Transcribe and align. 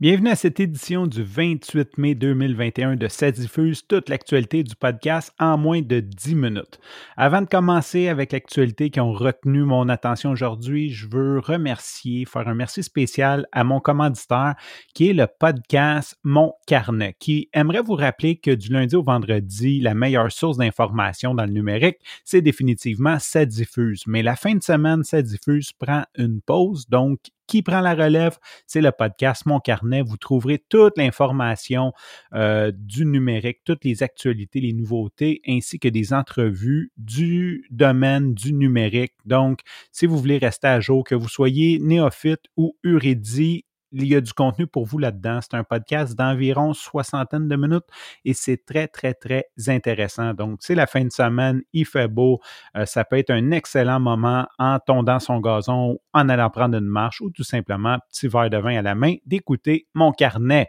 Bienvenue 0.00 0.30
à 0.30 0.34
cette 0.34 0.60
édition 0.60 1.06
du 1.06 1.22
28 1.22 1.98
mai 1.98 2.14
2021 2.14 2.96
de 2.96 3.06
Ça 3.06 3.30
diffuse 3.30 3.86
toute 3.86 4.08
l'actualité 4.08 4.62
du 4.62 4.74
podcast 4.74 5.30
en 5.38 5.58
moins 5.58 5.82
de 5.82 6.00
10 6.00 6.36
minutes. 6.36 6.80
Avant 7.18 7.42
de 7.42 7.46
commencer 7.46 8.08
avec 8.08 8.32
l'actualité 8.32 8.88
qui 8.88 8.98
ont 8.98 9.12
retenu 9.12 9.62
mon 9.64 9.90
attention 9.90 10.30
aujourd'hui, 10.30 10.88
je 10.88 11.06
veux 11.06 11.38
remercier, 11.38 12.24
faire 12.24 12.48
un 12.48 12.54
merci 12.54 12.82
spécial 12.82 13.46
à 13.52 13.62
mon 13.62 13.78
commanditaire 13.78 14.54
qui 14.94 15.10
est 15.10 15.12
le 15.12 15.26
podcast 15.26 16.16
Mon 16.24 16.54
Carnet, 16.66 17.14
qui 17.18 17.50
aimerait 17.52 17.82
vous 17.82 17.92
rappeler 17.92 18.36
que 18.36 18.52
du 18.52 18.72
lundi 18.72 18.96
au 18.96 19.02
vendredi, 19.02 19.80
la 19.80 19.92
meilleure 19.92 20.32
source 20.32 20.56
d'information 20.56 21.34
dans 21.34 21.44
le 21.44 21.52
numérique, 21.52 21.98
c'est 22.24 22.40
définitivement 22.40 23.18
Ça 23.18 23.44
diffuse. 23.44 24.04
Mais 24.06 24.22
la 24.22 24.34
fin 24.34 24.54
de 24.54 24.62
semaine, 24.62 25.04
Ça 25.04 25.20
diffuse 25.20 25.74
prend 25.74 26.04
une 26.16 26.40
pause, 26.40 26.88
donc 26.88 27.18
qui 27.50 27.62
prend 27.62 27.80
la 27.80 27.94
relève, 27.94 28.38
c'est 28.68 28.80
le 28.80 28.92
podcast 28.92 29.44
Mon 29.44 29.58
Carnet. 29.58 30.02
Vous 30.02 30.16
trouverez 30.16 30.62
toute 30.68 30.96
l'information 30.96 31.92
euh, 32.32 32.70
du 32.72 33.04
numérique, 33.04 33.58
toutes 33.64 33.84
les 33.84 34.04
actualités, 34.04 34.60
les 34.60 34.72
nouveautés, 34.72 35.40
ainsi 35.48 35.80
que 35.80 35.88
des 35.88 36.12
entrevues 36.12 36.92
du 36.96 37.66
domaine 37.72 38.34
du 38.34 38.52
numérique. 38.52 39.14
Donc, 39.24 39.62
si 39.90 40.06
vous 40.06 40.16
voulez 40.16 40.38
rester 40.38 40.68
à 40.68 40.78
jour, 40.78 41.02
que 41.02 41.16
vous 41.16 41.28
soyez 41.28 41.80
néophyte 41.80 42.44
ou 42.56 42.76
urédit, 42.84 43.64
il 43.92 44.06
y 44.06 44.14
a 44.14 44.20
du 44.20 44.32
contenu 44.32 44.66
pour 44.66 44.86
vous 44.86 44.98
là-dedans. 44.98 45.40
C'est 45.42 45.56
un 45.56 45.64
podcast 45.64 46.16
d'environ 46.16 46.74
soixantaine 46.74 47.48
de 47.48 47.56
minutes 47.56 47.86
et 48.24 48.34
c'est 48.34 48.64
très, 48.64 48.88
très, 48.88 49.14
très 49.14 49.44
intéressant. 49.68 50.34
Donc, 50.34 50.58
c'est 50.60 50.74
la 50.74 50.86
fin 50.86 51.04
de 51.04 51.10
semaine, 51.10 51.62
il 51.72 51.86
fait 51.86 52.08
beau. 52.08 52.40
Euh, 52.76 52.86
ça 52.86 53.04
peut 53.04 53.18
être 53.18 53.30
un 53.30 53.50
excellent 53.50 54.00
moment 54.00 54.46
en 54.58 54.78
tondant 54.78 55.18
son 55.18 55.40
gazon, 55.40 55.98
en 56.12 56.28
allant 56.28 56.50
prendre 56.50 56.76
une 56.76 56.86
marche 56.86 57.20
ou 57.20 57.30
tout 57.30 57.44
simplement, 57.44 57.98
petit 58.08 58.28
verre 58.28 58.50
de 58.50 58.58
vin 58.58 58.78
à 58.78 58.82
la 58.82 58.94
main, 58.94 59.16
d'écouter 59.26 59.86
mon 59.94 60.12
carnet. 60.12 60.68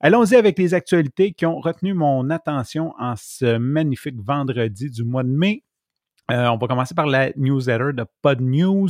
Allons-y 0.00 0.36
avec 0.36 0.58
les 0.58 0.74
actualités 0.74 1.32
qui 1.32 1.46
ont 1.46 1.60
retenu 1.60 1.94
mon 1.94 2.28
attention 2.30 2.92
en 2.98 3.14
ce 3.16 3.56
magnifique 3.56 4.16
vendredi 4.18 4.90
du 4.90 5.04
mois 5.04 5.22
de 5.22 5.30
mai. 5.30 5.64
Euh, 6.30 6.46
on 6.48 6.56
va 6.56 6.66
commencer 6.66 6.94
par 6.94 7.06
la 7.06 7.30
newsletter 7.36 7.92
de 7.92 8.06
Pod 8.22 8.40
News. 8.40 8.88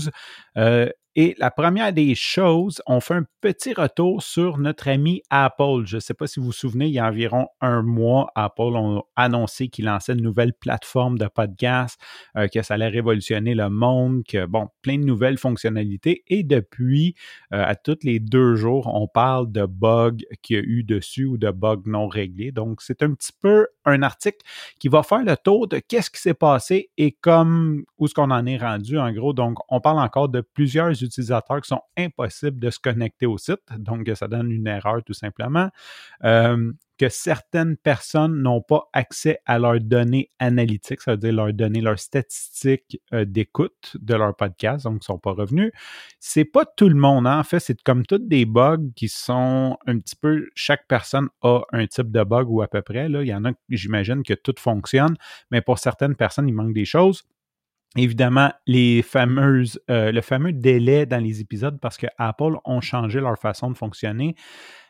Euh, 0.56 0.88
et 1.16 1.36
la 1.38 1.52
première 1.52 1.92
des 1.92 2.16
choses, 2.16 2.82
on 2.88 2.98
fait 2.98 3.14
un 3.14 3.24
petit 3.40 3.72
retour 3.72 4.20
sur 4.20 4.58
notre 4.58 4.88
ami 4.88 5.22
Apple. 5.30 5.82
Je 5.84 5.96
ne 5.96 6.00
sais 6.00 6.14
pas 6.14 6.26
si 6.26 6.40
vous 6.40 6.46
vous 6.46 6.52
souvenez, 6.52 6.86
il 6.86 6.92
y 6.92 6.98
a 6.98 7.06
environ 7.06 7.46
un 7.60 7.82
mois, 7.82 8.32
Apple 8.34 8.74
a 8.74 9.02
annoncé 9.14 9.68
qu'il 9.68 9.84
lançait 9.84 10.14
une 10.14 10.22
nouvelle 10.22 10.54
plateforme 10.54 11.16
de 11.16 11.26
podcast, 11.26 12.00
euh, 12.36 12.48
que 12.48 12.62
ça 12.62 12.74
allait 12.74 12.88
révolutionner 12.88 13.54
le 13.54 13.70
monde, 13.70 14.24
que 14.28 14.44
bon, 14.46 14.68
plein 14.82 14.98
de 14.98 15.04
nouvelles 15.04 15.38
fonctionnalités. 15.38 16.24
Et 16.26 16.42
depuis, 16.42 17.14
euh, 17.52 17.64
à 17.64 17.76
tous 17.76 17.98
les 18.02 18.18
deux 18.18 18.56
jours, 18.56 18.90
on 18.92 19.06
parle 19.06 19.52
de 19.52 19.66
bugs 19.66 20.16
qu'il 20.42 20.56
y 20.56 20.58
a 20.58 20.62
eu 20.62 20.82
dessus 20.82 21.26
ou 21.26 21.38
de 21.38 21.52
bugs 21.52 21.82
non 21.86 22.08
réglés. 22.08 22.50
Donc, 22.50 22.82
c'est 22.82 23.04
un 23.04 23.14
petit 23.14 23.32
peu 23.40 23.68
un 23.84 24.02
article 24.02 24.38
qui 24.80 24.88
va 24.88 25.04
faire 25.04 25.22
le 25.22 25.36
tour 25.36 25.68
de 25.68 25.78
qu'est-ce 25.78 26.10
qui 26.10 26.20
s'est 26.20 26.34
passé 26.34 26.90
et 26.96 27.12
comme 27.12 27.84
où 27.98 28.06
est-ce 28.06 28.14
qu'on 28.14 28.32
en 28.32 28.46
est 28.46 28.56
rendu 28.56 28.98
en 28.98 29.12
gros. 29.12 29.32
Donc, 29.32 29.58
on 29.68 29.80
parle 29.80 30.00
encore 30.00 30.28
de 30.28 30.40
plusieurs 30.40 31.03
utilisateurs 31.04 31.60
qui 31.60 31.68
sont 31.68 31.82
impossibles 31.96 32.58
de 32.58 32.70
se 32.70 32.78
connecter 32.78 33.26
au 33.26 33.38
site, 33.38 33.60
donc 33.78 34.10
ça 34.14 34.28
donne 34.28 34.50
une 34.50 34.66
erreur 34.66 35.02
tout 35.04 35.14
simplement. 35.14 35.70
Euh, 36.24 36.72
que 36.98 37.08
certaines 37.08 37.76
personnes 37.76 38.40
n'ont 38.40 38.60
pas 38.60 38.88
accès 38.92 39.38
à 39.46 39.58
leurs 39.58 39.80
données 39.80 40.30
analytiques, 40.38 41.00
ça 41.00 41.12
veut 41.12 41.16
dire 41.16 41.32
leurs 41.32 41.52
données, 41.52 41.80
leurs 41.80 41.98
statistiques 41.98 43.00
euh, 43.12 43.24
d'écoute 43.24 43.96
de 44.00 44.14
leur 44.14 44.36
podcast, 44.36 44.84
donc 44.84 44.94
ne 44.94 45.04
sont 45.04 45.18
pas 45.18 45.32
revenus. 45.32 45.72
C'est 46.20 46.44
pas 46.44 46.64
tout 46.64 46.88
le 46.88 46.94
monde, 46.94 47.26
hein. 47.26 47.40
en 47.40 47.42
fait, 47.42 47.60
c'est 47.60 47.82
comme 47.82 48.06
toutes 48.06 48.28
des 48.28 48.46
bugs 48.46 48.90
qui 48.94 49.08
sont 49.08 49.76
un 49.86 49.98
petit 49.98 50.16
peu, 50.16 50.48
chaque 50.54 50.86
personne 50.86 51.28
a 51.42 51.62
un 51.72 51.86
type 51.86 52.12
de 52.12 52.22
bug 52.22 52.48
ou 52.48 52.62
à 52.62 52.68
peu 52.68 52.82
près. 52.82 53.08
Là. 53.08 53.22
Il 53.22 53.28
y 53.28 53.34
en 53.34 53.44
a, 53.44 53.50
j'imagine 53.68 54.22
que 54.22 54.34
tout 54.34 54.54
fonctionne, 54.58 55.16
mais 55.50 55.60
pour 55.60 55.78
certaines 55.78 56.14
personnes, 56.14 56.48
il 56.48 56.54
manque 56.54 56.74
des 56.74 56.84
choses. 56.84 57.24
Évidemment, 57.96 58.52
les 58.66 59.02
fameuses, 59.02 59.80
euh, 59.88 60.10
le 60.10 60.20
fameux 60.20 60.52
délai 60.52 61.06
dans 61.06 61.22
les 61.22 61.40
épisodes 61.40 61.78
parce 61.80 61.96
que 61.96 62.08
Apple 62.18 62.56
ont 62.64 62.80
changé 62.80 63.20
leur 63.20 63.38
façon 63.38 63.70
de 63.70 63.76
fonctionner. 63.76 64.34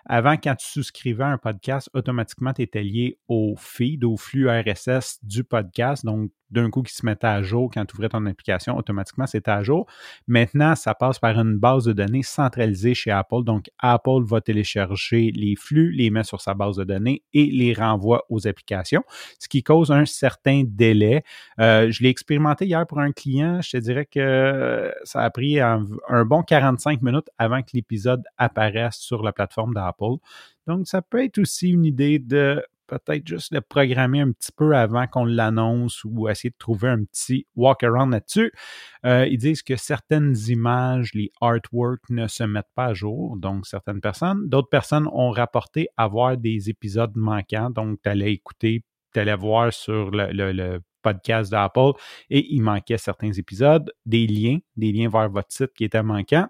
Avant, 0.06 0.37
quand 0.37 0.54
tu 0.56 0.66
souscrivais 0.66 1.25
un 1.25 1.38
podcast, 1.38 1.88
automatiquement, 1.94 2.53
tu 2.53 2.62
étais 2.62 2.82
lié 2.82 3.19
au 3.28 3.54
feed, 3.56 4.04
au 4.04 4.16
flux 4.16 4.48
RSS 4.48 5.19
du 5.22 5.44
podcast. 5.44 6.04
Donc, 6.04 6.31
d'un 6.50 6.70
coup, 6.70 6.82
qui 6.82 6.94
se 6.94 7.04
mettait 7.04 7.26
à 7.26 7.42
jour 7.42 7.70
quand 7.72 7.84
tu 7.84 7.94
ouvrais 7.97 8.09
ton 8.09 8.25
application, 8.26 8.76
automatiquement, 8.76 9.26
c'était 9.26 9.50
à 9.50 9.62
jour. 9.62 9.87
Maintenant, 10.26 10.75
ça 10.75 10.94
passe 10.94 11.19
par 11.19 11.38
une 11.38 11.59
base 11.59 11.84
de 11.84 11.93
données 11.93 12.22
centralisée 12.22 12.94
chez 12.94 13.10
Apple. 13.10 13.44
Donc, 13.44 13.70
Apple 13.78 14.22
va 14.25 14.41
télécharger 14.41 15.32
les 15.34 15.56
flux, 15.56 15.91
les 15.91 16.10
met 16.10 16.22
sur 16.22 16.41
sa 16.41 16.54
base 16.54 16.76
de 16.76 16.84
données 16.84 17.22
et 17.32 17.47
les 17.47 17.72
renvoie 17.72 18.25
aux 18.28 18.47
applications, 18.47 19.03
ce 19.38 19.48
qui 19.48 19.62
cause 19.62 19.91
un 19.91 20.04
certain 20.04 20.62
délai. 20.66 21.25
Euh, 21.60 21.91
je 21.91 22.03
l'ai 22.03 22.10
expérimenté 22.10 22.66
hier 22.66 22.87
pour 22.87 23.00
un 23.00 23.12
client. 23.12 23.60
Je 23.62 23.70
te 23.70 23.76
dirais 23.78 24.06
que 24.06 24.93
ça 25.04 25.22
a 25.22 25.31
pris 25.31 25.60
un, 25.60 25.84
un 26.09 26.25
bon 26.25 26.43
45 26.43 27.03
minutes 27.03 27.31
avant 27.38 27.62
que 27.62 27.70
l'épisode 27.75 28.22
apparaisse 28.37 28.97
sur 28.97 29.22
la 29.22 29.32
plateforme 29.32 29.75
d'Apple. 29.75 29.94
Donc, 30.66 30.87
ça 30.87 31.03
peut 31.03 31.25
être 31.25 31.38
aussi 31.38 31.71
une 31.71 31.84
idée 31.84 32.19
de 32.19 32.62
peut-être 32.87 33.27
juste 33.27 33.53
le 33.53 33.60
programmer 33.60 34.21
un 34.21 34.32
petit 34.32 34.53
peu 34.53 34.77
avant 34.77 35.06
qu'on 35.06 35.25
l'annonce 35.25 36.05
ou 36.05 36.28
essayer 36.28 36.50
de 36.50 36.56
trouver 36.59 36.88
un 36.88 37.05
petit 37.05 37.47
walk-around 37.56 38.12
là-dessus. 38.12 38.53
Euh, 39.06 39.27
ils 39.27 39.38
disent 39.38 39.62
que 39.62 39.77
certaines 39.77 40.37
images, 40.49 41.12
les 41.15 41.31
artworks 41.41 42.10
ne 42.10 42.27
se 42.27 42.44
mettent 42.44 42.72
pas 42.75 42.87
à 42.87 42.94
jour, 42.94 43.37
donc 43.37 43.66
certaines 43.66 44.00
personnes. 44.00 44.49
D'autres 44.49 44.69
personnes 44.69 45.09
ont 45.12 45.31
rapporté 45.31 45.88
avoir 45.97 46.37
des 46.37 46.71
épisodes 46.71 47.16
manquants, 47.16 47.71
donc 47.71 48.00
tu 48.03 48.09
allais 48.09 48.32
écouter, 48.32 48.84
tu 49.12 49.21
allais 49.21 49.37
voir 49.37 49.72
sur 49.72 50.11
le, 50.11 50.31
le 50.32 50.81
podcast 51.03 51.50
d'Apple 51.50 51.93
et 52.31 52.55
il 52.55 52.62
manquait 52.62 52.99
certains 52.99 53.32
épisodes, 53.32 53.93
des 54.06 54.26
liens, 54.26 54.59
des 54.76 54.91
liens 54.93 55.09
vers 55.09 55.28
votre 55.28 55.53
site 55.53 55.72
qui 55.75 55.84
étaient 55.84 56.03
manquants. 56.03 56.49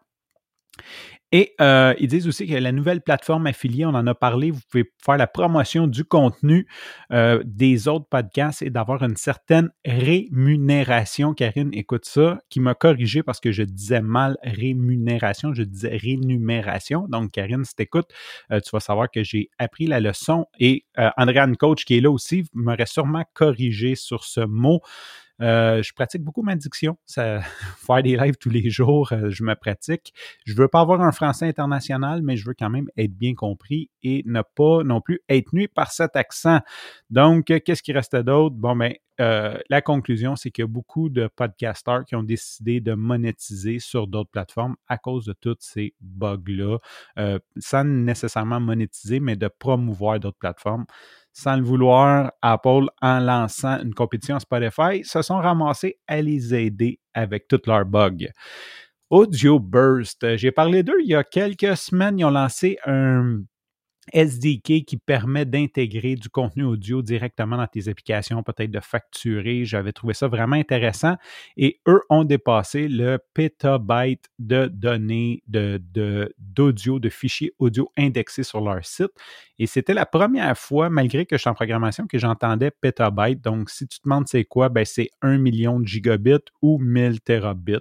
Et 1.35 1.53
euh, 1.61 1.95
ils 1.99 2.07
disent 2.07 2.29
aussi 2.29 2.47
que 2.47 2.55
la 2.55 2.71
nouvelle 2.71 3.01
plateforme 3.01 3.49
affiliée, 3.49 3.85
on 3.85 3.89
en 3.89 4.07
a 4.07 4.15
parlé, 4.15 4.53
vous 4.53 4.61
pouvez 4.71 4.85
faire 5.05 5.17
la 5.17 5.27
promotion 5.27 5.89
du 5.89 6.05
contenu 6.05 6.69
euh, 7.11 7.43
des 7.45 7.89
autres 7.89 8.07
podcasts 8.09 8.63
et 8.63 8.71
d'avoir 8.71 9.03
une 9.03 9.17
certaine 9.17 9.71
rémunération. 9.85 11.35
Karine, 11.35 11.71
écoute 11.73 12.05
ça, 12.05 12.39
qui 12.51 12.61
m'a 12.61 12.77
corrigé 12.77 13.25
parce 13.25 13.41
que 13.41 13.51
je 13.51 13.65
disais 13.65 14.01
mal 14.01 14.37
rémunération, 14.45 15.53
je 15.53 15.65
disais 15.65 15.97
rémunération. 15.97 17.09
Donc, 17.09 17.33
Karine, 17.33 17.65
si 17.65 17.75
tu 17.75 17.83
écoutes, 17.83 18.13
euh, 18.53 18.61
tu 18.61 18.71
vas 18.73 18.79
savoir 18.79 19.11
que 19.11 19.25
j'ai 19.25 19.51
appris 19.59 19.89
la 19.89 19.99
leçon 19.99 20.47
et 20.61 20.85
Andréane 21.17 21.57
Coach, 21.57 21.85
qui 21.85 21.97
est 21.97 22.01
là 22.01 22.13
aussi, 22.13 22.45
m'aurait 22.55 22.87
sûrement 22.87 23.25
corrigé 23.35 23.97
sur 23.97 24.23
ce 24.23 24.41
mot. 24.41 24.83
Euh, 25.43 25.83
je 25.83 25.93
pratique 25.93 26.23
beaucoup 26.23 26.43
ma 26.43 26.55
diction. 26.57 26.97
Faire 27.07 28.03
des 28.03 28.17
lives 28.17 28.37
tous 28.37 28.51
les 28.51 28.71
jours, 28.71 29.13
euh, 29.13 29.31
je 29.31 29.43
me 29.43 29.55
pratique. 29.55 30.13
Je 30.45 30.55
veux 30.55 30.69
pas 30.69 30.81
avoir 30.81 31.01
un 31.01 31.13
français 31.13 31.47
international, 31.47 32.23
mais 32.23 32.37
je 32.37 32.47
veux 32.47 32.55
quand 32.57 32.71
même 32.71 32.89
être 32.97 33.13
bien 33.13 33.35
compris 33.35 33.91
et 34.03 34.23
ne 34.27 34.43
pas 34.55 34.85
non 34.85 35.01
plus 35.01 35.21
être 35.29 35.53
nuit 35.53 35.69
par 35.69 35.91
cet 35.91 36.17
accent. 36.17 36.61
Donc, 37.11 37.51
euh, 37.51 37.59
qu'est-ce 37.65 37.83
qui 37.83 37.93
reste 37.93 38.17
d'autre? 38.17 38.55
Bon, 38.57 38.77
ben, 38.77 38.95
la 39.19 39.81
conclusion, 39.81 40.35
c'est 40.35 40.51
qu'il 40.51 40.63
y 40.63 40.65
a 40.65 40.69
beaucoup 40.69 41.09
de 41.09 41.29
podcasters 41.29 42.05
qui 42.05 42.17
ont 42.17 42.25
décidé 42.25 42.81
de 42.81 42.95
monétiser 42.95 43.79
sur 43.79 44.09
d'autres 44.09 44.31
plateformes 44.31 44.75
à 44.89 44.99
cause 44.99 45.27
de 45.27 45.35
tous 45.41 45.55
ces 45.61 45.95
bugs-là, 46.01 46.79
sans 47.59 47.85
nécessairement 47.85 48.59
monétiser, 48.59 49.21
mais 49.21 49.37
de 49.37 49.47
promouvoir 49.47 50.19
d'autres 50.19 50.39
plateformes 50.39 50.85
sans 51.35 51.57
le 51.57 51.65
vouloir, 51.65 52.33
Apple, 52.41 52.87
en 53.03 53.19
lançant 53.19 53.83
une 53.83 53.93
compétition 53.93 54.39
Spotify, 54.39 55.05
se 55.05 55.21
sont 55.21 55.39
ramassés 55.39 55.99
à 56.07 56.23
les 56.23 56.55
aider 56.55 57.01
avec 57.13 57.49
tous 57.49 57.61
leurs 57.67 57.85
bugs. 57.85 58.29
Audio 59.11 59.59
Burst, 59.59 60.37
j'ai 60.37 60.53
parlé 60.53 60.83
d'eux 60.83 61.01
il 61.03 61.09
y 61.09 61.15
a 61.15 61.25
quelques 61.25 61.77
semaines. 61.77 62.19
Ils 62.21 62.25
ont 62.25 62.31
lancé 62.31 62.79
un, 62.87 63.41
SDK 64.13 64.85
qui 64.85 64.97
permet 64.97 65.45
d'intégrer 65.45 66.15
du 66.15 66.29
contenu 66.29 66.65
audio 66.65 67.03
directement 67.03 67.57
dans 67.57 67.67
tes 67.67 67.89
applications, 67.89 68.43
peut-être 68.43 68.71
de 68.71 68.81
facturer. 68.81 69.65
J'avais 69.65 69.93
trouvé 69.93 70.15
ça 70.15 70.29
vraiment 70.29 70.57
intéressant. 70.57 71.17
Et 71.57 71.81
eux 71.89 72.01
ont 72.11 72.25
dépassé 72.25 72.89
le 72.89 73.19
petabyte 73.35 74.31
de 74.39 74.67
données 74.67 75.43
d'audio, 75.47 76.99
de, 76.99 77.05
de 77.05 77.09
fichiers 77.09 77.53
audio 77.59 77.91
indexés 77.97 78.43
sur 78.43 78.61
leur 78.61 78.85
site. 78.85 79.13
Et 79.59 79.67
c'était 79.67 79.95
la 79.95 80.07
première 80.07 80.59
fois, 80.59 80.91
malgré 80.91 81.27
que 81.27 81.37
je 81.37 81.41
suis 81.41 81.51
en 81.51 81.55
programmation, 81.55 82.07
que 82.07 82.19
j'entendais 82.19 82.73
petabyte. 82.73 83.41
Donc, 83.41 83.71
si 83.71 83.87
tu 83.87 83.99
te 84.01 84.05
demandes 84.05 84.27
c'est 84.27 84.45
quoi, 84.45 84.69
ben 84.69 84.85
c'est 84.85 85.11
1 85.23 85.39
million 85.39 85.79
de 85.79 85.87
gigabits 85.87 86.45
ou 86.61 86.79
1000 86.79 87.21
terabits. 87.21 87.77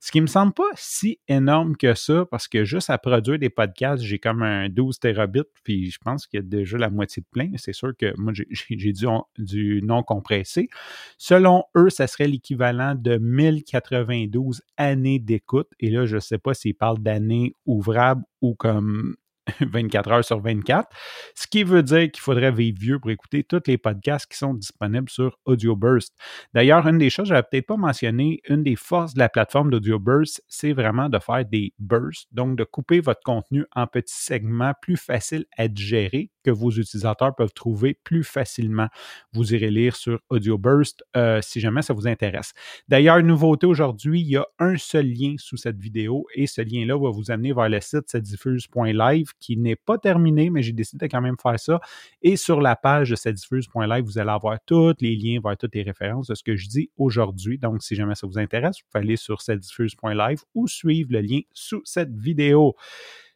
Ce 0.00 0.12
qui 0.12 0.20
me 0.20 0.26
semble 0.26 0.52
pas 0.52 0.68
si 0.74 1.18
énorme 1.28 1.76
que 1.76 1.94
ça, 1.94 2.26
parce 2.30 2.46
que 2.46 2.64
juste 2.64 2.90
à 2.90 2.98
produire 2.98 3.38
des 3.38 3.48
podcasts, 3.48 4.02
j'ai 4.02 4.18
comme 4.18 4.42
un 4.42 4.68
12 4.68 4.98
terabits 4.98 5.44
puis 5.64 5.90
je 5.90 5.98
pense 5.98 6.26
qu'il 6.26 6.38
y 6.38 6.42
a 6.42 6.46
déjà 6.46 6.78
la 6.78 6.90
moitié 6.90 7.22
de 7.22 7.26
plein. 7.26 7.50
C'est 7.56 7.72
sûr 7.72 7.92
que 7.96 8.12
moi, 8.18 8.32
j'ai 8.50 8.92
du, 8.92 9.06
du 9.38 9.80
non 9.82 10.02
compressé. 10.02 10.68
Selon 11.18 11.64
eux, 11.76 11.90
ça 11.90 12.06
serait 12.06 12.28
l'équivalent 12.28 12.94
de 12.94 13.16
1092 13.16 14.62
années 14.76 15.18
d'écoute. 15.18 15.68
Et 15.80 15.90
là, 15.90 16.06
je 16.06 16.16
ne 16.16 16.20
sais 16.20 16.38
pas 16.38 16.54
s'ils 16.54 16.74
parlent 16.74 17.02
d'années 17.02 17.54
ouvrables 17.66 18.22
ou 18.40 18.54
comme 18.54 19.16
24 19.60 20.10
heures 20.10 20.24
sur 20.24 20.40
24, 20.40 20.88
ce 21.34 21.46
qui 21.46 21.64
veut 21.64 21.82
dire 21.82 22.10
qu'il 22.10 22.22
faudrait 22.22 22.52
vivre 22.52 22.78
vieux 22.80 22.98
pour 22.98 23.10
écouter 23.10 23.44
tous 23.44 23.62
les 23.66 23.78
podcasts 23.78 24.30
qui 24.30 24.38
sont 24.38 24.54
disponibles 24.54 25.10
sur 25.10 25.38
Audio 25.44 25.76
Burst. 25.76 26.14
D'ailleurs, 26.54 26.86
une 26.86 26.98
des 26.98 27.10
choses, 27.10 27.28
je 27.28 27.34
n'avais 27.34 27.46
peut-être 27.50 27.66
pas 27.66 27.76
mentionné, 27.76 28.40
une 28.48 28.62
des 28.62 28.76
forces 28.76 29.14
de 29.14 29.18
la 29.18 29.28
plateforme 29.28 29.70
d'Audio 29.70 29.98
Burst, 29.98 30.42
c'est 30.48 30.72
vraiment 30.72 31.08
de 31.08 31.18
faire 31.18 31.44
des 31.44 31.74
bursts, 31.78 32.28
donc 32.32 32.56
de 32.56 32.64
couper 32.64 33.00
votre 33.00 33.22
contenu 33.22 33.64
en 33.74 33.86
petits 33.86 34.14
segments 34.16 34.72
plus 34.80 34.96
faciles 34.96 35.46
à 35.56 35.68
digérer 35.68 36.30
que 36.44 36.50
vos 36.50 36.70
utilisateurs 36.70 37.34
peuvent 37.34 37.52
trouver 37.52 37.98
plus 38.04 38.22
facilement. 38.22 38.88
Vous 39.32 39.54
irez 39.54 39.70
lire 39.70 39.96
sur 39.96 40.20
Audio 40.30 40.58
Burst 40.58 41.04
euh, 41.16 41.40
si 41.42 41.60
jamais 41.60 41.82
ça 41.82 41.94
vous 41.94 42.06
intéresse. 42.06 42.52
D'ailleurs, 42.88 43.22
nouveauté 43.22 43.66
aujourd'hui, 43.66 44.20
il 44.20 44.28
y 44.28 44.36
a 44.36 44.46
un 44.58 44.76
seul 44.76 45.06
lien 45.06 45.34
sous 45.38 45.56
cette 45.56 45.78
vidéo 45.78 46.26
et 46.34 46.46
ce 46.46 46.60
lien-là 46.60 46.96
va 46.96 47.10
vous 47.10 47.30
amener 47.30 47.52
vers 47.52 47.68
le 47.68 47.80
site 47.80 48.16
diffuse.live 48.16 49.32
qui 49.40 49.56
n'est 49.56 49.76
pas 49.76 49.98
terminé, 49.98 50.50
mais 50.50 50.62
j'ai 50.62 50.72
décidé 50.72 51.06
de 51.06 51.10
quand 51.10 51.20
même 51.20 51.36
faire 51.42 51.58
ça. 51.58 51.80
Et 52.22 52.36
sur 52.36 52.60
la 52.60 52.76
page 52.76 53.10
de 53.10 53.16
vous 54.02 54.18
allez 54.18 54.30
avoir 54.30 54.58
tous 54.64 54.94
les 55.00 55.16
liens 55.16 55.40
vers 55.42 55.56
toutes 55.56 55.74
les 55.74 55.82
références 55.82 56.28
de 56.28 56.34
ce 56.34 56.42
que 56.42 56.56
je 56.56 56.68
dis 56.68 56.90
aujourd'hui. 56.96 57.58
Donc, 57.58 57.82
si 57.82 57.94
jamais 57.94 58.14
ça 58.14 58.26
vous 58.26 58.38
intéresse, 58.38 58.76
vous 58.78 58.88
pouvez 58.92 59.04
aller 59.04 59.16
sur 59.16 59.38
diffuse.live 59.48 60.40
ou 60.54 60.66
suivre 60.68 61.12
le 61.12 61.20
lien 61.20 61.40
sous 61.52 61.82
cette 61.84 62.14
vidéo. 62.16 62.74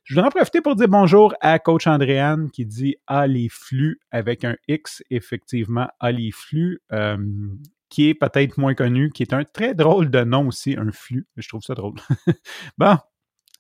Je 0.08 0.14
voudrais 0.14 0.28
en 0.28 0.30
profiter 0.30 0.62
pour 0.62 0.74
dire 0.74 0.88
bonjour 0.88 1.34
à 1.42 1.58
Coach 1.58 1.86
Andréane 1.86 2.50
qui 2.50 2.64
dit 2.64 2.96
Ah 3.06 3.26
les 3.26 3.50
flux 3.50 4.00
avec 4.10 4.42
un 4.42 4.56
X, 4.66 5.02
effectivement, 5.10 5.86
Ah 6.00 6.12
euh, 6.92 7.18
qui 7.90 8.08
est 8.08 8.14
peut-être 8.14 8.56
moins 8.56 8.72
connu, 8.72 9.10
qui 9.10 9.22
est 9.22 9.34
un 9.34 9.44
très 9.44 9.74
drôle 9.74 10.08
de 10.08 10.24
nom 10.24 10.48
aussi, 10.48 10.76
un 10.78 10.92
flux. 10.92 11.26
Je 11.36 11.46
trouve 11.46 11.60
ça 11.60 11.74
drôle. 11.74 11.96
bon, 12.78 12.96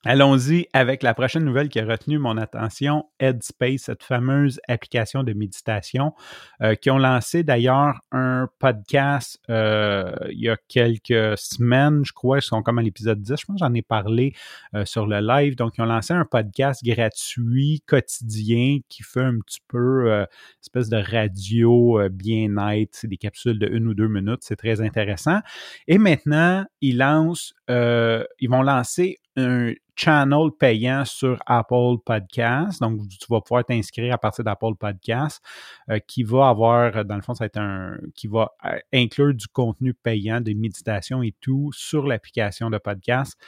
Allons-y 0.04 0.68
avec 0.72 1.02
la 1.02 1.12
prochaine 1.12 1.44
nouvelle 1.44 1.68
qui 1.68 1.80
a 1.80 1.84
retenu 1.84 2.18
mon 2.18 2.36
attention, 2.36 3.06
Headspace, 3.18 3.80
cette 3.80 4.04
fameuse 4.04 4.60
application 4.68 5.24
de 5.24 5.32
méditation, 5.32 6.14
euh, 6.62 6.76
qui 6.76 6.88
ont 6.92 6.98
lancé 6.98 7.42
d'ailleurs 7.42 7.98
un 8.12 8.48
podcast 8.60 9.40
euh, 9.50 10.14
il 10.30 10.38
y 10.38 10.48
a 10.48 10.56
quelques 10.68 11.36
semaines, 11.36 12.04
je 12.04 12.12
crois, 12.12 12.38
ils 12.38 12.42
sont 12.42 12.62
comme 12.62 12.78
à 12.78 12.82
l'épisode 12.82 13.20
10, 13.20 13.40
je 13.40 13.44
pense 13.44 13.58
j'en 13.58 13.74
ai 13.74 13.82
parlé 13.82 14.34
euh, 14.76 14.84
sur 14.84 15.04
le 15.04 15.18
live. 15.18 15.56
Donc, 15.56 15.72
ils 15.76 15.82
ont 15.82 15.86
lancé 15.86 16.14
un 16.14 16.24
podcast 16.24 16.84
gratuit, 16.84 17.82
quotidien, 17.84 18.78
qui 18.88 19.02
fait 19.02 19.24
un 19.24 19.40
petit 19.40 19.62
peu 19.66 20.24
espèce 20.62 20.88
de 20.88 20.98
radio 20.98 21.98
bien-être, 22.08 23.04
des 23.04 23.16
capsules 23.16 23.58
de 23.58 23.66
une 23.66 23.88
ou 23.88 23.94
deux 23.94 24.06
minutes, 24.06 24.42
c'est 24.42 24.56
très 24.56 24.80
intéressant. 24.80 25.40
Et 25.88 25.98
maintenant, 25.98 26.64
ils 26.80 26.98
lancent, 26.98 27.52
ils 27.68 28.48
vont 28.48 28.62
lancer 28.62 29.18
un 29.38 29.72
channel 29.96 30.50
payant 30.58 31.04
sur 31.04 31.38
Apple 31.46 31.96
Podcast. 32.04 32.80
Donc, 32.80 33.00
tu 33.08 33.26
vas 33.30 33.40
pouvoir 33.40 33.64
t'inscrire 33.64 34.14
à 34.14 34.18
partir 34.18 34.44
d'Apple 34.44 34.74
Podcast 34.78 35.42
euh, 35.90 35.98
qui 35.98 36.22
va 36.22 36.48
avoir, 36.48 37.04
dans 37.04 37.16
le 37.16 37.22
fond, 37.22 37.34
ça 37.34 37.48
va 37.52 37.60
un, 37.62 37.98
qui 38.14 38.26
va 38.26 38.52
euh, 38.64 38.78
inclure 38.92 39.34
du 39.34 39.48
contenu 39.48 39.94
payant, 39.94 40.40
des 40.40 40.54
méditations 40.54 41.22
et 41.22 41.34
tout 41.40 41.70
sur 41.72 42.06
l'application 42.06 42.70
de 42.70 42.78
podcast. 42.78 43.38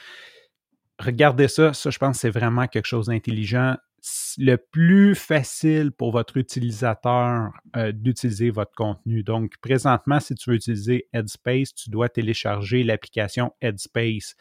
Regardez 0.99 1.47
ça, 1.47 1.73
ça, 1.73 1.89
je 1.89 1.97
pense 1.97 2.19
c'est 2.19 2.29
vraiment 2.29 2.67
quelque 2.67 2.85
chose 2.85 3.07
d'intelligent 3.07 3.75
le 4.37 4.55
plus 4.55 5.13
facile 5.13 5.91
pour 5.91 6.11
votre 6.11 6.37
utilisateur 6.37 7.51
euh, 7.75 7.91
d'utiliser 7.91 8.49
votre 8.49 8.73
contenu. 8.73 9.23
Donc, 9.23 9.53
présentement, 9.61 10.19
si 10.19 10.33
tu 10.35 10.49
veux 10.49 10.55
utiliser 10.55 11.07
Headspace, 11.13 11.75
tu 11.75 11.89
dois 11.89 12.09
télécharger 12.09 12.83
l'application 12.83 13.53
Headspace 13.61 14.35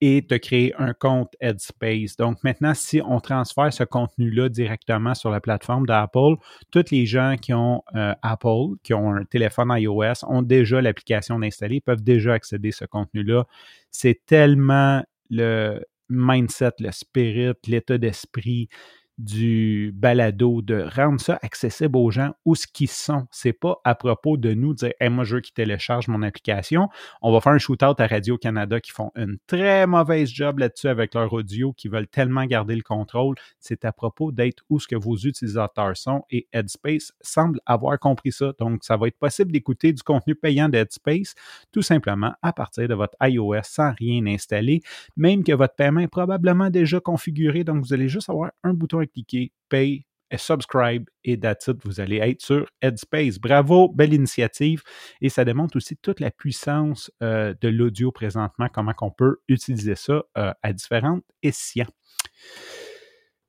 et 0.00 0.26
te 0.26 0.34
créer 0.34 0.74
un 0.76 0.92
compte 0.92 1.34
Headspace. 1.40 2.16
Donc, 2.16 2.44
maintenant, 2.44 2.74
si 2.74 3.00
on 3.00 3.20
transfère 3.20 3.72
ce 3.72 3.84
contenu-là 3.84 4.50
directement 4.50 5.14
sur 5.14 5.30
la 5.30 5.40
plateforme 5.40 5.86
d'Apple, 5.86 6.36
tous 6.70 6.90
les 6.90 7.06
gens 7.06 7.36
qui 7.40 7.54
ont 7.54 7.82
euh, 7.94 8.14
Apple, 8.22 8.76
qui 8.82 8.92
ont 8.92 9.14
un 9.14 9.24
téléphone 9.24 9.72
iOS, 9.74 10.24
ont 10.28 10.42
déjà 10.42 10.82
l'application 10.82 11.40
installée, 11.40 11.80
peuvent 11.80 12.02
déjà 12.02 12.34
accéder 12.34 12.68
à 12.68 12.72
ce 12.72 12.84
contenu-là. 12.84 13.46
C'est 13.90 14.20
tellement 14.26 15.02
le 15.30 15.82
mindset, 16.08 16.72
le 16.80 16.92
spirit, 16.92 17.54
l'état 17.66 17.98
d'esprit, 17.98 18.68
du 19.18 19.92
balado, 19.94 20.62
de 20.62 20.86
rendre 20.94 21.20
ça 21.20 21.38
accessible 21.42 21.96
aux 21.96 22.10
gens 22.10 22.32
où 22.44 22.54
ce 22.54 22.66
qu'ils 22.66 22.88
sont. 22.88 23.26
C'est 23.32 23.52
pas 23.52 23.80
à 23.84 23.94
propos 23.96 24.36
de 24.36 24.54
nous 24.54 24.74
dire 24.74 24.92
moi 25.10 25.24
je 25.24 25.36
veux 25.36 25.40
qu'ils 25.40 25.54
téléchargent 25.54 26.08
mon 26.08 26.22
application. 26.22 26.88
On 27.20 27.32
va 27.32 27.40
faire 27.40 27.52
un 27.52 27.58
shootout 27.58 27.94
à 27.98 28.06
Radio-Canada 28.06 28.80
qui 28.80 28.92
font 28.92 29.10
une 29.16 29.38
très 29.46 29.86
mauvaise 29.86 30.30
job 30.30 30.60
là-dessus 30.60 30.88
avec 30.88 31.14
leur 31.14 31.32
audio, 31.32 31.72
qui 31.72 31.88
veulent 31.88 32.06
tellement 32.06 32.44
garder 32.44 32.76
le 32.76 32.82
contrôle. 32.82 33.34
C'est 33.58 33.84
à 33.84 33.92
propos 33.92 34.30
d'être 34.30 34.62
où 34.70 34.78
ce 34.78 34.86
que 34.86 34.96
vos 34.96 35.16
utilisateurs 35.16 35.96
sont 35.96 36.24
et 36.30 36.46
Headspace 36.52 37.12
semble 37.20 37.60
avoir 37.66 37.98
compris 37.98 38.32
ça. 38.32 38.52
Donc, 38.58 38.84
ça 38.84 38.96
va 38.96 39.08
être 39.08 39.18
possible 39.18 39.50
d'écouter 39.50 39.92
du 39.92 40.02
contenu 40.02 40.34
payant 40.34 40.68
d'Headspace 40.68 41.34
tout 41.72 41.82
simplement 41.82 42.32
à 42.42 42.52
partir 42.52 42.88
de 42.88 42.94
votre 42.94 43.16
iOS 43.20 43.62
sans 43.64 43.92
rien 43.98 44.26
installer, 44.26 44.82
même 45.16 45.42
que 45.42 45.52
votre 45.52 45.74
paiement 45.74 46.00
est 46.00 46.08
probablement 46.08 46.70
déjà 46.70 47.00
configuré. 47.00 47.64
Donc, 47.64 47.84
vous 47.84 47.92
allez 47.92 48.08
juste 48.08 48.30
avoir 48.30 48.50
un 48.62 48.74
bouton 48.74 49.00
cliquer 49.08 49.52
Pay 49.68 50.06
et 50.30 50.38
Subscribe 50.38 51.08
et 51.24 51.38
that's 51.38 51.70
Vous 51.84 52.00
allez 52.00 52.16
être 52.16 52.42
sur 52.42 52.66
Headspace. 52.82 53.38
Bravo, 53.38 53.88
belle 53.88 54.12
initiative. 54.12 54.82
Et 55.20 55.28
ça 55.28 55.44
démontre 55.44 55.76
aussi 55.76 55.96
toute 55.96 56.20
la 56.20 56.30
puissance 56.30 57.10
euh, 57.22 57.54
de 57.60 57.68
l'audio 57.68 58.12
présentement, 58.12 58.68
comment 58.72 58.94
on 59.00 59.10
peut 59.10 59.38
utiliser 59.48 59.94
ça 59.94 60.22
euh, 60.36 60.52
à 60.62 60.72
différentes 60.72 61.24
escients. 61.42 61.90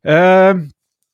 Euh, 0.06 0.54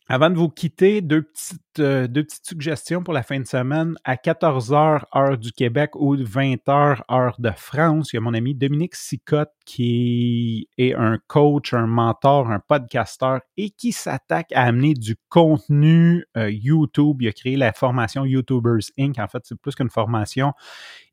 avant 0.07 0.29
de 0.29 0.35
vous 0.35 0.49
quitter, 0.49 1.01
deux 1.01 1.23
petites, 1.23 1.79
euh, 1.79 2.07
deux 2.07 2.23
petites 2.23 2.45
suggestions 2.45 3.01
pour 3.01 3.13
la 3.13 3.23
fin 3.23 3.39
de 3.39 3.47
semaine. 3.47 3.95
À 4.03 4.17
14h, 4.17 5.01
heure 5.15 5.37
du 5.37 5.51
Québec 5.51 5.95
ou 5.95 6.15
20h, 6.15 7.01
heure 7.11 7.35
de 7.39 7.49
France, 7.49 8.13
il 8.13 8.17
y 8.17 8.19
a 8.19 8.21
mon 8.21 8.35
ami 8.35 8.53
Dominique 8.53 8.95
Sicotte 8.95 9.51
qui 9.65 10.69
est 10.77 10.93
un 10.93 11.17
coach, 11.25 11.73
un 11.73 11.87
mentor, 11.87 12.51
un 12.51 12.59
podcasteur 12.59 13.41
et 13.57 13.71
qui 13.71 13.91
s'attaque 13.91 14.51
à 14.51 14.65
amener 14.65 14.93
du 14.93 15.15
contenu 15.29 16.23
euh, 16.37 16.51
YouTube. 16.51 17.23
Il 17.23 17.27
a 17.27 17.33
créé 17.33 17.57
la 17.57 17.73
formation 17.73 18.25
YouTubers 18.25 18.91
Inc. 18.99 19.17
En 19.17 19.27
fait, 19.27 19.41
c'est 19.43 19.59
plus 19.59 19.73
qu'une 19.73 19.89
formation. 19.89 20.53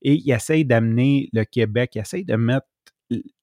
Et 0.02 0.14
il 0.14 0.30
essaye 0.30 0.66
d'amener 0.66 1.30
le 1.32 1.44
Québec, 1.44 1.92
il 1.94 2.00
essaye 2.00 2.26
de 2.26 2.36
mettre 2.36 2.66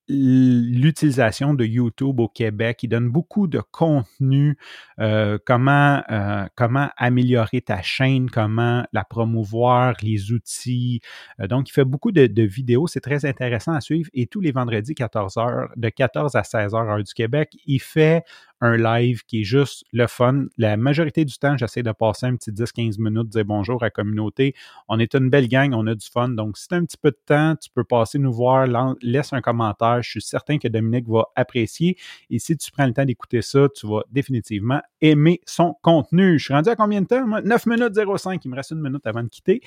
l'utilisation 0.10 1.54
de 1.54 1.64
YouTube 1.64 2.20
au 2.20 2.28
Québec. 2.28 2.84
Il 2.84 2.90
donne 2.90 3.10
beaucoup 3.10 3.48
de 3.48 3.60
contenu, 3.60 4.58
euh, 5.00 5.38
comment, 5.46 6.02
euh, 6.10 6.48
comment 6.56 6.90
améliorer 6.98 7.62
ta 7.62 7.82
chaîne, 7.82 8.30
comment 8.30 8.86
la 8.92 9.04
promouvoir, 9.04 9.96
les 10.02 10.32
outils. 10.32 11.02
Euh, 11.40 11.48
donc, 11.48 11.70
il 11.70 11.72
fait 11.72 11.86
beaucoup 11.86 12.12
de, 12.12 12.42
vidéos. 12.42 12.88
C'est 12.88 13.02
très 13.02 13.26
intéressant 13.26 13.74
à 13.74 13.82
suivre. 13.82 14.10
Et 14.14 14.26
tous 14.26 14.42
les 14.42 14.52
vendredis, 14.52 14.96
14 14.96 15.38
heures, 15.38 15.70
de 15.76 15.90
14 15.90 16.36
à 16.36 16.44
16 16.44 16.74
heures, 16.74 16.90
heure 16.90 17.04
du 17.04 17.14
Québec, 17.14 17.56
il 17.66 17.80
fait 17.80 18.24
un 18.62 18.78
live 18.78 19.24
qui 19.26 19.42
est 19.42 19.44
juste 19.44 19.86
le 19.94 20.08
fun. 20.08 20.46
La 20.58 20.78
majorité 20.78 21.26
du 21.26 21.38
temps, 21.38 21.58
j'essaie 21.58 21.84
de 21.84 21.92
passer 21.92 22.26
un 22.26 22.36
petit 22.36 22.52
10-15 22.52 23.02
minutes, 23.02 23.30
dire 23.30 23.46
bonjour 23.46 23.82
à 23.82 23.88
la 23.88 23.90
communauté. 23.90 24.54
On 24.88 25.00
est 25.00 25.16
une 25.16 25.30
belle 25.30 25.48
gang, 25.48 25.74
on 25.74 25.88
a 25.88 25.96
du 25.96 26.08
fun. 26.08 26.30
Donc, 26.30 26.58
si 26.58 26.68
tu 26.68 26.76
as 26.76 26.78
un 26.78 26.86
petit 26.86 26.98
peu 26.98 27.12
de 27.12 27.20
temps, 27.26 27.56
tu 27.56 27.70
peux 27.74 27.84
passer 27.84 28.20
nous 28.20 28.34
voir, 28.34 28.68
laisse 29.02 29.34
un 29.34 29.42
commentaire. 29.42 30.02
Je 30.02 30.10
suis 30.10 30.22
certain 30.22 30.58
que 30.58 30.68
Dominique 30.68 31.08
va 31.08 31.26
apprécier. 31.36 31.98
Et 32.30 32.40
si 32.40 32.58
tu 32.58 32.72
prends 32.72 32.86
le 32.86 32.94
temps 32.94 33.06
d'écouter 33.06 33.42
ça, 33.42 33.68
tu 33.74 33.88
vas 33.88 34.02
définitivement 34.12 34.82
aimer 35.02 35.42
son 35.46 35.76
contenu. 35.82 36.38
Je 36.38 36.46
suis 36.46 36.54
rendu 36.54 36.70
à 36.70 36.76
combien 36.76 37.02
de 37.02 37.08
temps? 37.08 37.26
9 37.26 37.66
minutes 37.66 37.94
05. 38.18 38.44
Il 38.44 38.52
me 38.52 38.56
reste 38.56 38.72
une 38.72 38.82
minute 38.82 39.06
avant 39.06 39.24
de 39.24 39.30
quitter. 39.30 39.62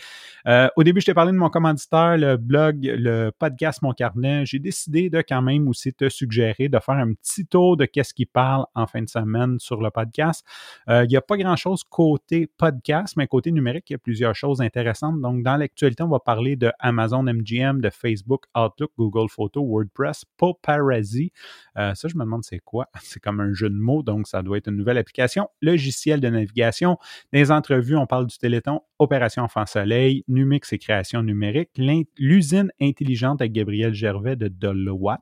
Euh, 0.47 0.69
au 0.77 0.83
début, 0.83 1.01
je 1.01 1.07
t'ai 1.07 1.15
parlé 1.15 1.33
de 1.33 1.37
mon 1.37 1.49
commanditaire, 1.49 2.17
le 2.19 2.37
blog, 2.37 2.79
le 2.83 3.31
podcast 3.31 3.81
Mon 3.83 3.93
Carnet. 3.93 4.45
J'ai 4.45 4.59
décidé 4.59 5.11
de 5.11 5.23
quand 5.27 5.43
même 5.43 5.69
aussi 5.69 5.93
te 5.93 6.09
suggérer 6.09 6.69
de 6.69 6.79
faire 6.79 6.97
un 6.97 7.15
petit 7.15 7.47
tour 7.47 7.77
de 7.77 7.85
qu'est-ce 7.85 8.15
qui 8.15 8.27
parle 8.27 8.67
en 8.75 8.82
fin 8.87 9.03
de 9.03 9.09
semaine 9.09 9.59
sur 9.59 9.81
le 9.81 9.91
podcast. 9.91 10.45
Euh, 10.89 11.05
il 11.05 11.09
n'y 11.09 11.17
a 11.17 11.21
pas 11.21 11.37
grand-chose 11.37 11.85
côté 11.85 12.49
podcast, 12.57 13.15
mais 13.17 13.27
côté 13.27 13.53
numérique, 13.53 13.91
il 13.91 13.95
y 13.95 13.97
a 13.97 13.99
plusieurs 13.99 14.35
choses 14.35 14.61
intéressantes. 14.61 15.21
Donc, 15.21 15.43
dans 15.43 15.57
l'actualité, 15.57 16.03
on 16.03 16.09
va 16.09 16.21
parler 16.21 16.57
de 16.57 16.73
Amazon 16.79 17.23
MGM, 17.23 17.81
de 17.81 17.91
Facebook, 17.91 18.45
Outlook, 18.57 18.93
Google 18.99 19.29
Photos, 19.29 19.65
WordPress, 19.65 20.25
Paparazzi. 20.37 21.33
Euh, 21.79 21.95
ça, 21.95 22.09
je 22.09 22.17
me 22.17 22.25
demande 22.25 22.45
c'est 22.45 22.61
quoi? 22.61 22.87
C'est 23.03 23.21
comme 23.21 23.41
un 23.41 23.53
jeu 23.53 23.69
de 23.69 23.75
mots, 23.75 24.03
donc 24.03 24.27
ça 24.27 24.43
doit 24.43 24.59
être 24.59 24.69
une 24.69 24.77
nouvelle 24.77 24.99
application. 24.99 25.49
Logiciel 25.61 26.21
de 26.21 26.29
navigation. 26.29 26.99
Des 27.33 27.51
entrevues, 27.51 27.97
on 27.97 28.07
parle 28.07 28.27
du 28.27 28.39
Téléthon, 28.39 28.81
Opération 28.99 29.43
Enfant 29.43 29.67
Soleil, 29.67 30.25
Numix 30.29 30.73
et 30.73 30.79
création 30.79 31.23
numérique, 31.23 31.71
l'usine 32.19 32.71
intelligente 32.81 33.41
avec 33.41 33.53
Gabriel 33.53 33.93
Gervais 33.93 34.37
de 34.37 34.49
Deloitte 34.49 35.21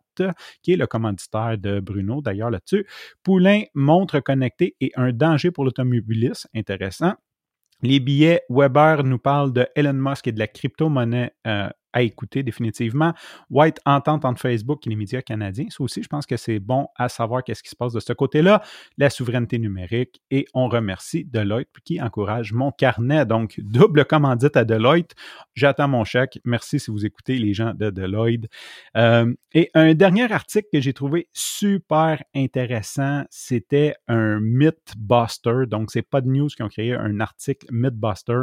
qui 0.62 0.72
est 0.72 0.76
le 0.76 0.86
commanditaire 0.86 1.58
de 1.58 1.80
Bruno, 1.80 2.20
d'ailleurs 2.20 2.50
là-dessus. 2.50 2.86
Poulain, 3.22 3.62
montre 3.74 4.20
connectée 4.20 4.76
et 4.80 4.92
un 4.96 5.12
danger 5.12 5.50
pour 5.50 5.64
l'automobiliste. 5.64 6.48
Intéressant. 6.54 7.14
Les 7.82 7.98
billets, 7.98 8.42
Weber 8.50 9.04
nous 9.04 9.18
parle 9.18 9.52
de 9.52 9.66
Elon 9.74 9.94
Musk 9.94 10.26
et 10.26 10.32
de 10.32 10.38
la 10.38 10.46
crypto-monnaie 10.46 11.32
euh, 11.46 11.70
à 11.92 12.02
écouter 12.02 12.42
définitivement. 12.42 13.12
White 13.50 13.80
Entente 13.84 14.24
entre 14.24 14.40
Facebook 14.40 14.86
et 14.86 14.90
les 14.90 14.96
médias 14.96 15.22
canadiens. 15.22 15.66
Ça 15.70 15.82
aussi, 15.82 16.02
je 16.02 16.08
pense 16.08 16.26
que 16.26 16.36
c'est 16.36 16.58
bon 16.58 16.88
à 16.96 17.08
savoir 17.08 17.42
qu'est-ce 17.44 17.62
qui 17.62 17.70
se 17.70 17.76
passe 17.76 17.92
de 17.92 18.00
ce 18.00 18.12
côté-là. 18.12 18.62
La 18.98 19.10
souveraineté 19.10 19.58
numérique. 19.58 20.20
Et 20.30 20.46
on 20.54 20.68
remercie 20.68 21.24
Deloitte 21.24 21.68
qui 21.84 22.00
encourage 22.00 22.52
mon 22.52 22.70
carnet. 22.70 23.26
Donc, 23.26 23.58
double 23.58 24.04
commandite 24.04 24.56
à 24.56 24.64
Deloitte. 24.64 25.14
J'attends 25.54 25.88
mon 25.88 26.04
chèque. 26.04 26.38
Merci 26.44 26.80
si 26.80 26.90
vous 26.90 27.04
écoutez 27.06 27.38
les 27.38 27.54
gens 27.54 27.74
de 27.74 27.90
Deloitte. 27.90 28.46
Euh, 28.96 29.32
et 29.52 29.70
un 29.74 29.94
dernier 29.94 30.30
article 30.32 30.68
que 30.72 30.80
j'ai 30.80 30.92
trouvé 30.92 31.28
super 31.32 32.22
intéressant, 32.34 33.24
c'était 33.30 33.94
un 34.06 34.38
Mythbuster. 34.40 35.66
Donc, 35.66 35.90
c'est 35.90 36.02
pas 36.02 36.20
de 36.20 36.28
news 36.28 36.48
qui 36.48 36.62
ont 36.62 36.68
créé 36.68 36.94
un 36.94 37.20
article 37.20 37.66
Mythbuster 37.70 38.42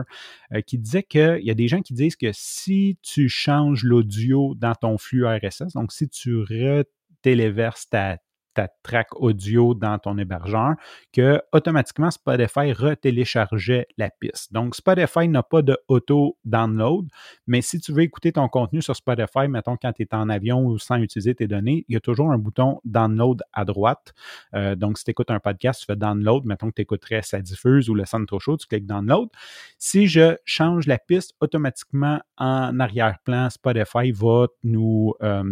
euh, 0.54 0.62
qui 0.62 0.78
disait 0.78 1.04
qu'il 1.04 1.40
y 1.44 1.52
a 1.52 1.54
des 1.54 1.68
gens 1.68 1.82
qui 1.82 1.94
disent 1.94 2.16
que 2.16 2.32
si 2.34 2.98
tu 3.02 3.30
changes 3.38 3.84
l'audio 3.84 4.56
dans 4.56 4.74
ton 4.74 4.98
flux 4.98 5.26
RSS, 5.26 5.74
donc 5.76 5.92
si 5.92 6.10
tu 6.10 6.40
retéléverses 6.40 7.88
ta, 7.90 8.18
ta 8.58 8.68
track 8.82 9.10
audio 9.22 9.76
dans 9.76 10.00
ton 10.00 10.18
hébergeur, 10.18 10.74
que 11.14 11.40
automatiquement 11.52 12.10
Spotify 12.10 12.74
retéléchargeait 12.74 13.86
la 14.00 14.10
piste. 14.10 14.52
Donc, 14.52 14.74
Spotify 14.74 15.28
n'a 15.28 15.44
pas 15.44 15.62
de 15.62 15.78
auto-download, 15.88 17.08
mais 17.46 17.62
si 17.62 17.80
tu 17.80 17.92
veux 17.92 18.02
écouter 18.02 18.32
ton 18.32 18.48
contenu 18.48 18.82
sur 18.82 18.96
Spotify, 18.96 19.48
mettons 19.48 19.78
quand 19.80 19.94
tu 19.94 20.02
es 20.02 20.16
en 20.16 20.28
avion 20.28 20.66
ou 20.66 20.80
sans 20.80 20.96
utiliser 20.96 21.36
tes 21.36 21.48
données, 21.48 21.86
il 21.88 21.94
y 21.94 21.98
a 21.98 22.00
toujours 22.00 22.32
un 22.32 22.40
bouton 22.40 22.82
download 22.84 23.44
à 23.54 23.64
droite. 23.64 24.16
Euh, 24.56 24.76
donc, 24.76 24.98
si 24.98 25.04
tu 25.04 25.12
écoutes 25.12 25.30
un 25.30 25.40
podcast, 25.40 25.82
tu 25.82 25.86
fais 25.86 25.96
download, 25.96 26.46
mettons 26.46 26.70
que 26.70 26.76
tu 26.78 26.82
écouterais 26.82 27.22
Ça 27.22 27.40
diffuse 27.40 27.92
ou 27.92 27.94
le 27.94 28.06
trop 28.26 28.40
chaud, 28.40 28.58
tu 28.58 28.66
cliques 28.66 28.88
download. 28.88 29.30
Si 29.78 30.08
je 30.08 30.36
change 30.46 30.88
la 30.88 30.98
piste, 30.98 31.36
automatiquement 31.42 32.22
en 32.38 32.80
arrière-plan, 32.80 33.52
Spotify 33.52 34.12
va 34.12 34.48
nous 34.64 35.14
euh, 35.22 35.44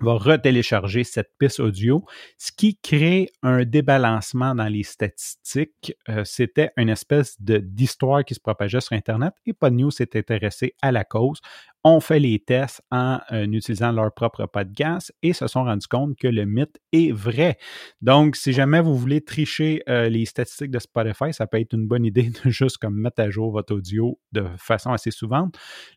va 0.00 0.14
retélécharger 0.14 1.04
cette 1.04 1.30
piste 1.38 1.60
audio, 1.60 2.04
ce 2.36 2.52
qui 2.52 2.76
crée 2.76 3.30
un 3.42 3.64
débalancement 3.64 4.54
dans 4.54 4.68
les 4.68 4.82
statistiques. 4.82 5.94
Euh, 6.08 6.22
c'était 6.24 6.70
une 6.76 6.88
espèce 6.88 7.36
d'histoire 7.40 8.24
qui 8.24 8.34
se 8.34 8.40
propageait 8.40 8.80
sur 8.80 8.94
Internet 8.94 9.32
et 9.46 9.52
Podnews 9.52 9.90
s'est 9.90 10.16
intéressé 10.16 10.74
à 10.82 10.92
la 10.92 11.04
cause. 11.04 11.40
On 11.84 12.00
fait 12.00 12.18
les 12.18 12.38
tests 12.38 12.82
en 12.90 13.20
euh, 13.32 13.44
utilisant 13.44 13.92
leur 13.92 14.12
propre 14.12 14.46
podcast 14.46 15.12
et 15.22 15.32
se 15.32 15.46
sont 15.46 15.64
rendus 15.64 15.86
compte 15.86 16.16
que 16.16 16.28
le 16.28 16.44
mythe 16.44 16.78
est 16.92 17.12
vrai. 17.12 17.56
Donc, 18.02 18.36
si 18.36 18.52
jamais 18.52 18.80
vous 18.80 18.96
voulez 18.96 19.24
tricher 19.24 19.82
euh, 19.88 20.08
les 20.08 20.26
statistiques 20.26 20.70
de 20.70 20.80
Spotify, 20.80 21.32
ça 21.32 21.46
peut 21.46 21.58
être 21.58 21.72
une 21.72 21.86
bonne 21.86 22.04
idée 22.04 22.30
de 22.44 22.50
juste 22.50 22.78
comme 22.78 22.94
mettre 22.94 23.22
à 23.22 23.30
jour 23.30 23.52
votre 23.52 23.74
audio 23.74 24.18
de 24.32 24.44
façon 24.58 24.92
assez 24.92 25.10
souvent. 25.10 25.48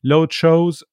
L'autre 0.03 0.33
chose, 0.33 0.85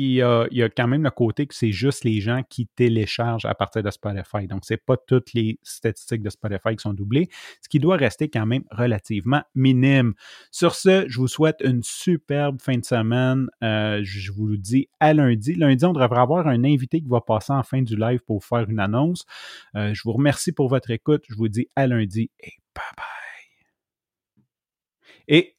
il 0.00 0.12
y, 0.12 0.22
a, 0.62 0.68
quand 0.68 0.86
même 0.86 1.02
le 1.02 1.10
côté 1.10 1.48
que 1.48 1.54
c'est 1.54 1.72
juste 1.72 2.04
les 2.04 2.20
gens 2.20 2.42
qui 2.48 2.68
téléchargent 2.68 3.46
à 3.46 3.54
partir 3.54 3.82
de 3.82 3.90
Spotify. 3.90 4.46
Donc, 4.46 4.64
ce 4.64 4.74
n'est 4.74 4.78
pas 4.78 4.96
toutes 4.96 5.32
les 5.32 5.58
statistiques 5.64 6.22
de 6.22 6.30
Spotify 6.30 6.76
qui 6.76 6.82
sont 6.82 6.92
doublées, 6.92 7.28
ce 7.62 7.68
qui 7.68 7.80
doit 7.80 7.96
rester 7.96 8.28
quand 8.28 8.46
même 8.46 8.62
relativement 8.70 9.42
minime. 9.56 10.14
Sur 10.52 10.76
ce, 10.76 11.04
je 11.08 11.18
vous 11.18 11.26
souhaite 11.26 11.56
une 11.64 11.82
superbe 11.82 12.60
fin 12.60 12.76
de 12.76 12.84
semaine. 12.84 13.48
Euh, 13.64 14.00
je 14.04 14.30
vous 14.30 14.46
le 14.46 14.56
dis 14.56 14.88
à 15.00 15.14
lundi. 15.14 15.54
Lundi, 15.54 15.84
on 15.84 15.92
devrait 15.92 16.20
avoir 16.20 16.46
un 16.46 16.62
invité 16.62 17.00
qui 17.00 17.08
va 17.08 17.20
passer 17.20 17.52
en 17.52 17.64
fin 17.64 17.82
du 17.82 17.96
live 17.96 18.20
pour 18.24 18.44
faire 18.44 18.70
une 18.70 18.78
annonce. 18.78 19.24
Euh, 19.74 19.92
je 19.94 20.02
vous 20.04 20.12
remercie 20.12 20.52
pour 20.52 20.68
votre 20.68 20.92
écoute. 20.92 21.24
Je 21.28 21.34
vous 21.34 21.48
dis 21.48 21.66
à 21.74 21.88
lundi 21.88 22.30
et 22.38 22.52
bye 22.72 22.84
bye. 22.96 23.06
Et 25.26 25.56